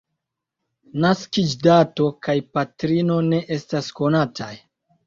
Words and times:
Naskiĝdato 1.05 2.09
kaj 2.29 2.37
patrino 2.59 3.23
ne 3.31 3.47
estas 3.59 3.97
konataj. 4.03 4.55